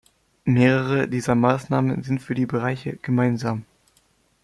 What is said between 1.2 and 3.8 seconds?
Maßnahmen sind für die Bereiche gemeinsam.